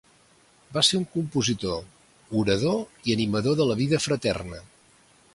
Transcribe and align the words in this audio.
Va 0.77 0.81
ser 0.85 0.99
un 0.99 1.03
compositor, 1.17 1.83
orador 2.39 3.11
i 3.11 3.15
animador 3.17 3.59
de 3.59 3.67
la 3.73 3.77
vida 3.83 4.01
fraterna. 4.07 4.63